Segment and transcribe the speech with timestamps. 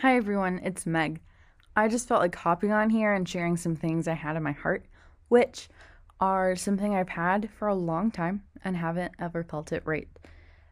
[0.00, 1.20] Hi everyone, it's Meg.
[1.76, 4.52] I just felt like hopping on here and sharing some things I had in my
[4.52, 4.86] heart,
[5.28, 5.68] which
[6.18, 10.08] are something I've had for a long time and haven't ever felt it right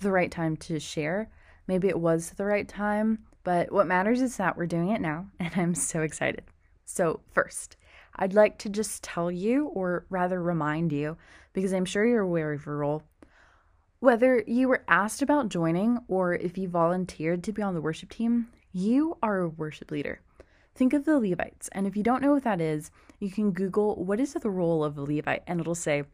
[0.00, 1.30] the right time to share.
[1.68, 5.28] Maybe it was the right time, but what matters is that we're doing it now
[5.38, 6.42] and I'm so excited.
[6.84, 7.76] So, first,
[8.16, 11.16] I'd like to just tell you, or rather remind you,
[11.52, 13.04] because I'm sure you're aware of your role.
[14.00, 18.10] Whether you were asked about joining or if you volunteered to be on the worship
[18.10, 20.20] team, you are a worship leader.
[20.74, 24.02] Think of the Levites, and if you don't know what that is, you can Google
[24.02, 26.04] what is the role of a Levite, and it'll say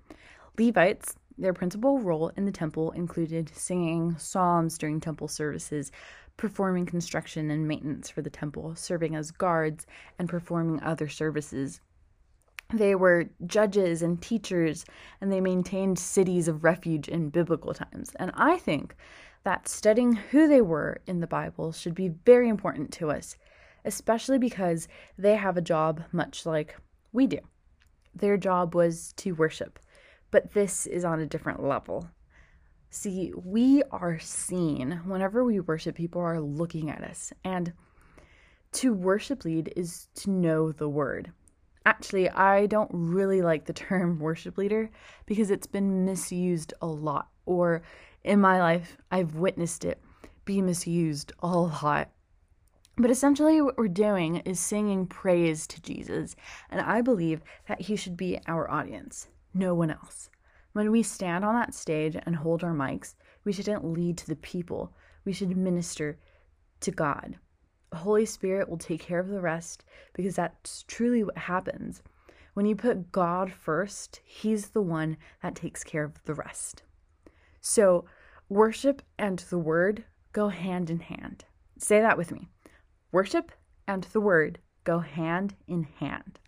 [0.58, 5.92] Levites, their principal role in the temple included singing psalms during temple services,
[6.36, 9.86] performing construction and maintenance for the temple, serving as guards,
[10.18, 11.80] and performing other services.
[12.74, 14.84] They were judges and teachers,
[15.20, 18.12] and they maintained cities of refuge in biblical times.
[18.16, 18.94] And I think
[19.44, 23.36] that studying who they were in the Bible should be very important to us,
[23.84, 26.76] especially because they have a job much like
[27.12, 27.38] we do.
[28.14, 29.78] Their job was to worship,
[30.30, 32.08] but this is on a different level.
[32.90, 37.32] See, we are seen whenever we worship, people are looking at us.
[37.44, 37.72] And
[38.72, 41.32] to worship lead is to know the word.
[41.86, 44.90] Actually, I don't really like the term worship leader
[45.26, 47.82] because it's been misused a lot, or
[48.24, 50.02] in my life, I've witnessed it
[50.48, 52.10] be misused a lot.
[52.96, 56.34] But essentially, what we're doing is singing praise to Jesus,
[56.70, 60.30] and I believe that he should be our audience, no one else.
[60.72, 64.36] When we stand on that stage and hold our mics, we shouldn't lead to the
[64.36, 66.18] people, we should minister
[66.80, 67.38] to God.
[67.92, 72.02] Holy Spirit will take care of the rest because that's truly what happens.
[72.54, 76.82] When you put God first, He's the one that takes care of the rest.
[77.60, 78.04] So,
[78.48, 81.44] worship and the word go hand in hand.
[81.78, 82.48] Say that with me.
[83.12, 83.52] Worship
[83.86, 86.38] and the word go hand in hand.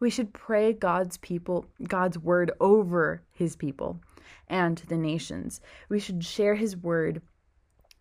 [0.00, 4.00] We should pray God's people, God's word over his people
[4.48, 5.60] and the nations.
[5.88, 7.22] We should share his word,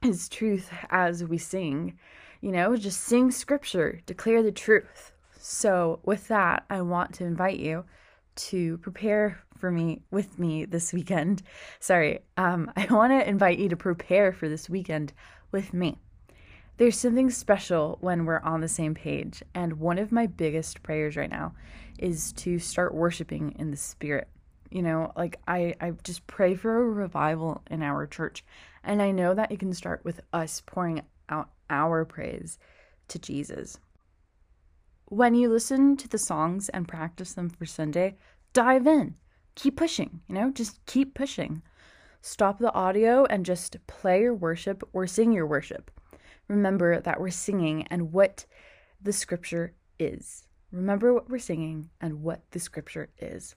[0.01, 1.97] his truth as we sing.
[2.43, 5.13] You know, just sing scripture, declare the truth.
[5.39, 7.85] So, with that, I want to invite you
[8.35, 11.41] to prepare for me with me this weekend.
[11.79, 15.13] Sorry, um, I want to invite you to prepare for this weekend
[15.53, 15.99] with me.
[16.75, 21.15] There's something special when we're on the same page, and one of my biggest prayers
[21.15, 21.53] right now
[21.97, 24.27] is to start worshiping in the spirit.
[24.69, 28.43] You know, like I, I just pray for a revival in our church,
[28.83, 32.57] and I know that it can start with us pouring out our praise
[33.09, 33.77] to Jesus.
[35.05, 38.15] When you listen to the songs and practice them for Sunday,
[38.53, 39.15] dive in
[39.55, 41.61] keep pushing, you know, just keep pushing.
[42.21, 45.91] Stop the audio and just play your worship or sing your worship.
[46.47, 48.45] Remember that we're singing and what
[49.01, 50.47] the scripture is.
[50.71, 53.55] Remember what we're singing and what the scripture is.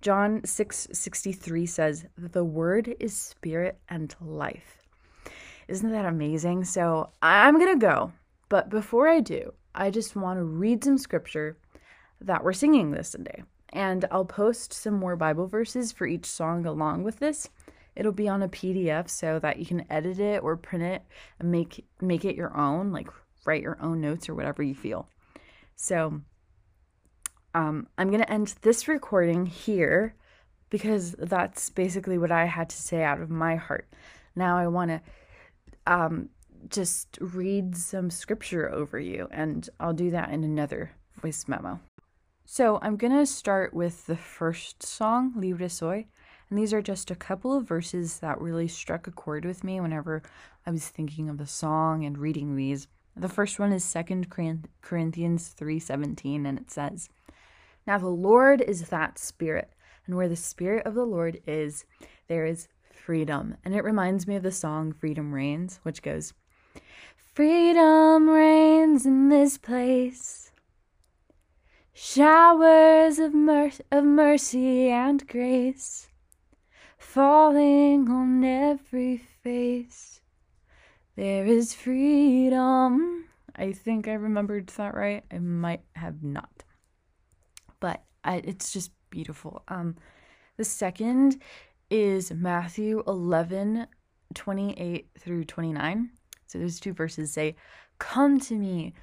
[0.00, 4.83] John 6:63 says, that "The word is spirit and life."
[5.68, 6.64] Isn't that amazing?
[6.64, 8.12] So, I'm going to go,
[8.48, 11.56] but before I do, I just want to read some scripture
[12.20, 13.42] that we're singing this Sunday
[13.74, 17.50] and I'll post some more Bible verses for each song along with this.
[17.96, 21.02] It'll be on a PDF so that you can edit it or print it
[21.38, 23.08] and make make it your own, like
[23.44, 25.08] write your own notes or whatever you feel.
[25.76, 26.20] So
[27.54, 30.14] um, I'm gonna end this recording here
[30.70, 33.88] because that's basically what I had to say out of my heart.
[34.34, 35.00] Now I want to
[35.86, 36.30] um,
[36.68, 41.80] just read some scripture over you, and I'll do that in another voice memo.
[42.46, 46.06] So I'm going to start with the first song, Libre Soy.
[46.50, 49.80] And these are just a couple of verses that really struck a chord with me
[49.80, 50.22] whenever
[50.66, 52.86] I was thinking of the song and reading these.
[53.16, 54.28] The first one is 2
[54.82, 57.08] Corinthians 3:17 and it says,
[57.86, 59.72] "Now the Lord is that spirit,
[60.06, 61.86] and where the spirit of the Lord is,
[62.26, 66.32] there is freedom." And it reminds me of the song Freedom Reigns, which goes,
[67.16, 70.52] "Freedom reigns in this place."
[71.92, 76.08] Showers of, mer- of mercy and grace
[77.14, 80.20] falling on every face.
[81.14, 83.26] There is freedom.
[83.54, 85.22] I think I remembered that right.
[85.30, 86.64] I might have not.
[87.78, 89.62] But I, it's just beautiful.
[89.68, 89.94] Um,
[90.56, 91.40] the second
[91.96, 93.86] is Matthew 11
[94.34, 96.10] 28 through 29.
[96.48, 97.54] So those two verses say,
[98.00, 98.94] Come to me,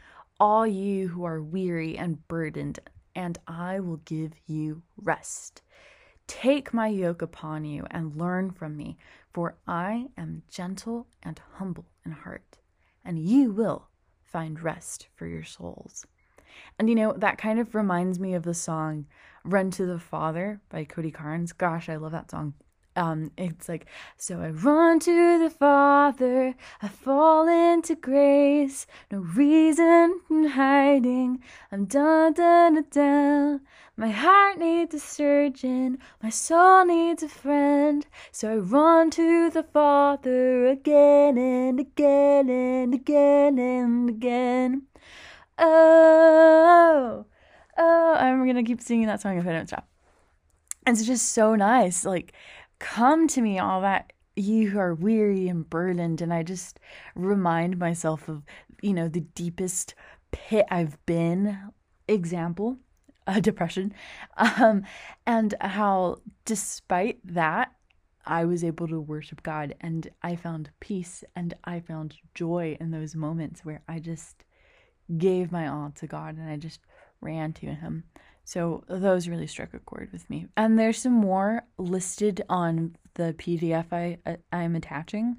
[0.41, 2.79] all you who are weary and burdened,
[3.15, 5.61] and I will give you rest.
[6.27, 8.97] Take my yoke upon you and learn from me,
[9.33, 12.57] for I am gentle and humble in heart,
[13.05, 13.87] and you will
[14.21, 16.05] find rest for your souls.
[16.77, 19.05] And you know, that kind of reminds me of the song
[19.45, 21.53] Run to the Father by Cody Carnes.
[21.53, 22.53] Gosh, I love that song
[22.95, 23.85] um it's like
[24.17, 28.85] so i run to the father i fall into grace.
[29.11, 31.41] No reason in hiding
[31.71, 33.61] i'm done done done,
[33.95, 38.05] my heart needs a surgeon my soul needs a friend.
[38.31, 44.83] So i run to the father again and again and again and again.
[45.57, 47.25] Oh
[47.77, 49.87] oh i'm gonna keep singing that song if i don't stop.
[50.87, 52.33] It's just so nice like
[52.81, 56.19] Come to me, all that you who are weary and burdened.
[56.19, 56.79] And I just
[57.15, 58.43] remind myself of,
[58.81, 59.93] you know, the deepest
[60.31, 61.71] pit I've been.
[62.07, 62.77] Example,
[63.27, 63.93] a depression.
[64.35, 64.83] Um,
[65.27, 67.71] and how, despite that,
[68.25, 72.89] I was able to worship God and I found peace and I found joy in
[72.89, 74.43] those moments where I just
[75.17, 76.79] gave my all to God and I just
[77.21, 78.05] ran to Him.
[78.43, 80.47] So those really struck a chord with me.
[80.57, 85.37] And there's some more listed on the PDF I I'm attaching.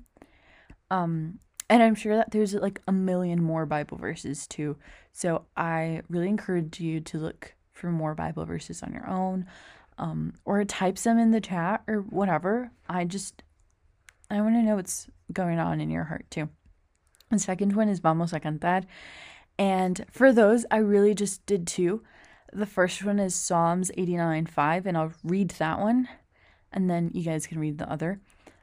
[0.91, 1.39] Um
[1.69, 4.77] and I'm sure that there's like a million more Bible verses too.
[5.13, 9.47] So I really encourage you to look for more Bible verses on your own
[9.99, 12.71] um or type some in the chat or whatever.
[12.89, 13.43] I just
[14.31, 16.49] I want to know what's going on in your heart too.
[17.31, 18.85] The second one is Vamos a Cantar.
[19.59, 22.03] And for those, I really just did two.
[22.55, 26.07] The first one is Psalms 89 5, and I'll read that one,
[26.71, 28.21] and then you guys can read the other.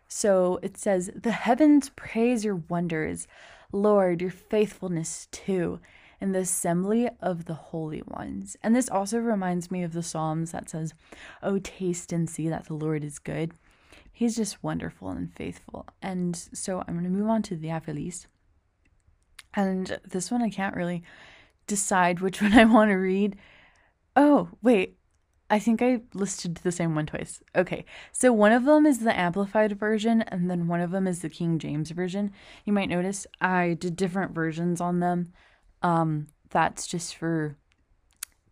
[0.07, 3.27] So it says, The heavens praise your wonders,
[3.71, 5.80] Lord, your faithfulness too,
[6.21, 8.56] in the assembly of the holy ones.
[8.62, 10.94] And this also reminds me of the Psalms that says,
[11.41, 13.53] Oh, taste and see that the Lord is good.
[14.12, 15.88] He's just wonderful and faithful.
[16.00, 18.27] And so I'm going to move on to the Feliz.
[19.56, 21.01] And this one I can't really
[21.65, 23.36] decide which one I want to read
[24.15, 24.97] Oh, wait.
[25.50, 27.41] I think I listed the same one twice.
[27.56, 27.85] Okay.
[28.11, 31.29] So one of them is the amplified version and then one of them is the
[31.29, 32.31] King James version.
[32.65, 35.33] You might notice I did different versions on them.
[35.81, 37.57] Um that's just for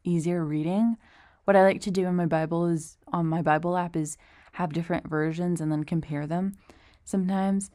[0.04, 0.98] easier reading.
[1.45, 4.18] What I like to do in my Bible is on my Bible app is
[4.53, 6.57] have different versions and then compare them
[7.06, 7.69] sometimes.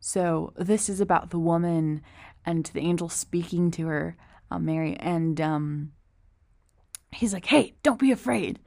[0.00, 2.02] So this is about the woman
[2.44, 4.16] and the angel speaking to her,
[4.50, 5.92] uh, Mary, and um,
[7.14, 8.58] he's like, "Hey, don't be afraid.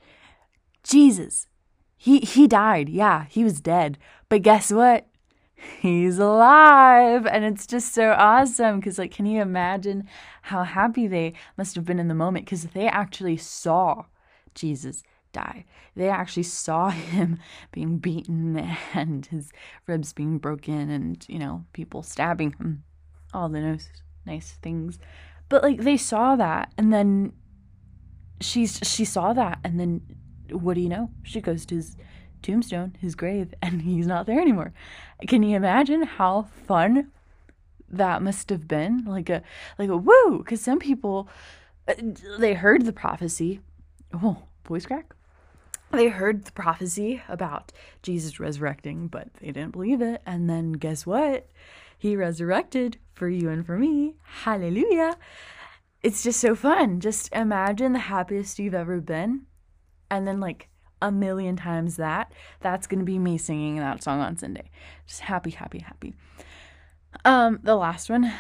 [0.84, 1.48] Jesus,
[1.96, 2.90] he he died.
[2.90, 3.98] Yeah, he was dead.
[4.30, 5.08] But guess what?
[5.56, 10.08] He's alive." And it's just so awesome cuz like can you imagine
[10.44, 14.06] how happy they must have been in the moment cuz they actually saw
[14.54, 15.04] Jesus
[15.38, 15.66] die.
[15.96, 17.40] They actually saw him
[17.72, 18.58] being beaten
[18.94, 19.52] and his
[19.86, 22.84] ribs being broken and, you know, people stabbing him.
[23.34, 23.90] All the nice
[24.26, 25.00] nice things.
[25.50, 27.34] But like they saw that and then
[28.40, 30.02] she's she saw that and then
[30.52, 31.10] what do you know?
[31.24, 31.96] She goes to his
[32.42, 34.74] tombstone his grave and he's not there anymore.
[35.28, 37.12] Can you imagine how fun
[37.90, 39.04] that must have been?
[39.06, 39.42] Like a
[39.78, 40.40] like a woo!
[40.40, 41.28] Because some people
[41.88, 41.94] uh,
[42.38, 43.62] they heard the prophecy.
[44.14, 45.14] Oh voice crack.
[45.92, 47.72] They heard the prophecy about
[48.04, 50.22] jesus resurrecting but they didn't believe it.
[50.26, 51.50] And then guess what?
[51.98, 54.16] He resurrected for you and for me.
[54.44, 55.18] Hallelujah
[56.08, 57.02] it's just so fun.
[57.02, 59.42] Just imagine the happiest you've ever been,
[60.10, 60.70] and then like
[61.02, 62.32] a million times that.
[62.62, 64.72] That's gonna be me singing that song on Sunday.
[65.06, 66.14] Just happy, happy, happy.
[67.26, 68.32] Um, the last one,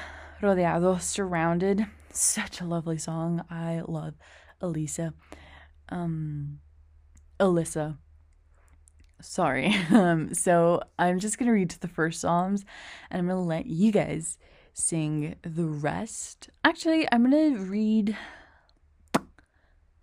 [0.41, 1.85] Rodeado, Surrounded.
[2.13, 3.43] Such a lovely song.
[3.49, 4.13] I love
[4.61, 5.13] Elisa.
[5.89, 6.59] Um,
[7.37, 7.97] Alyssa.
[9.19, 9.75] Sorry.
[9.91, 12.63] Um, so I'm just gonna read to the first Psalms,
[13.11, 14.37] and I'm gonna let you guys
[14.77, 16.49] sing the rest.
[16.63, 18.15] Actually, I'm going to read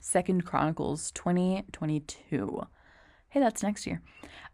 [0.02, 2.62] Second Chronicles 2022.
[3.28, 4.02] Hey, that's next year.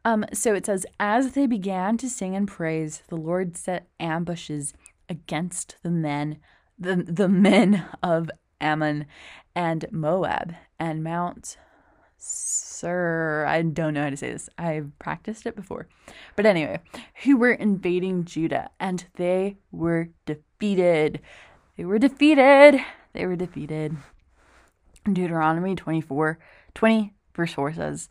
[0.05, 4.75] Um, so it says, As they began to sing and praise, the Lord set ambushes
[5.09, 6.39] against the men,
[6.79, 9.07] the, the men of Ammon
[9.55, 11.57] and Moab and Mount
[12.81, 14.49] Sir, I don't know how to say this.
[14.57, 15.87] I've practiced it before.
[16.35, 16.81] But anyway,
[17.25, 21.21] who were invading Judah and they were defeated.
[21.77, 22.81] They were defeated.
[23.13, 23.99] They were defeated.
[25.05, 26.39] Deuteronomy 24
[26.73, 28.09] 20, verse 4 says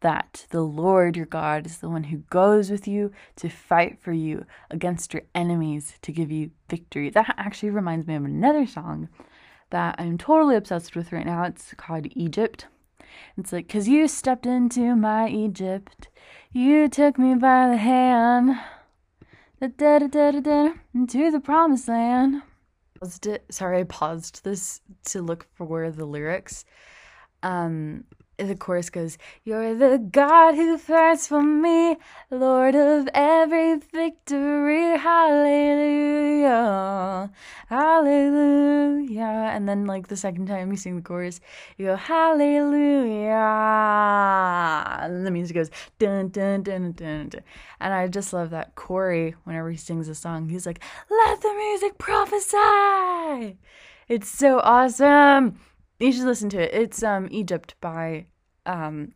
[0.00, 4.12] that the Lord your God is the one who goes with you to fight for
[4.12, 7.10] you against your enemies to give you victory.
[7.10, 9.10] That actually reminds me of another song
[9.68, 11.42] that I'm totally obsessed with right now.
[11.42, 12.64] It's called Egypt
[13.36, 16.08] it's like, cause you stepped into my Egypt.
[16.52, 18.58] You took me by the hand.
[19.60, 22.42] Da da da da da into the promised land.
[23.50, 26.64] Sorry, I paused this to look for the lyrics.
[27.42, 28.04] Um,
[28.46, 31.96] the chorus goes, You're the God who fights for me,
[32.30, 34.96] Lord of every victory.
[34.96, 36.48] Hallelujah.
[37.68, 39.50] Hallelujah.
[39.52, 41.40] And then, like, the second time you sing the chorus,
[41.76, 43.34] you go, Hallelujah.
[45.02, 47.42] And the music goes, dun, dun, dun, dun, dun.
[47.80, 50.80] And I just love that Cory, whenever he sings a song, he's like,
[51.10, 53.58] Let the music prophesy.
[54.08, 55.58] It's so awesome.
[55.98, 56.70] You should listen to it.
[56.72, 58.26] It's um Egypt by
[58.66, 59.12] um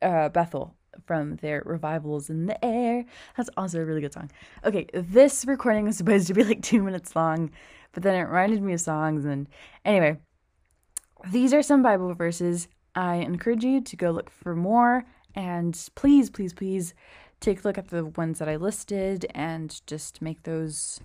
[0.00, 0.74] uh Bethel
[1.06, 3.04] from their revivals in the air.
[3.36, 4.30] That's also a really good song.
[4.64, 7.50] Okay, this recording was supposed to be like two minutes long,
[7.92, 9.48] but then it reminded me of songs and
[9.84, 10.18] anyway.
[11.30, 12.68] These are some Bible verses.
[12.94, 16.94] I encourage you to go look for more and please, please, please
[17.40, 21.00] take a look at the ones that I listed and just make those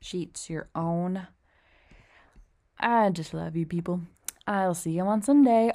[0.00, 1.26] sheets your own.
[2.78, 4.02] I just love you people.
[4.46, 5.70] I'll see you on Sunday.